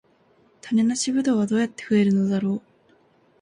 [0.61, 2.61] 種なしブドウはどうやって増えるのだろう